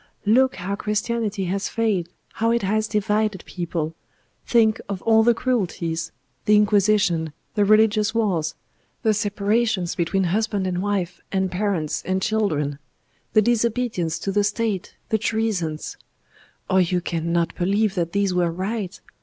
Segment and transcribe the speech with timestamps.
[0.25, 3.93] "Look how Christianity has failed how it has divided people;
[4.47, 6.11] think of all the cruelties
[6.45, 8.55] the Inquisition, the Religious Wars;
[9.03, 12.79] the separations between husband and wife and parents and children
[13.33, 15.97] the disobedience to the State, the treasons.
[16.67, 16.77] Oh!
[16.77, 18.99] you cannot believe that these were right.